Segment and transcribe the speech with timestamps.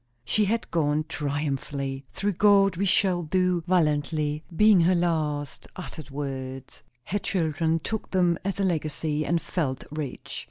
[0.25, 2.07] She had gone triumphantly.
[2.11, 6.81] "Through God we shall do valiantly" being her last uttered words.
[7.03, 10.39] Her children took them as a legacy, and felt rich.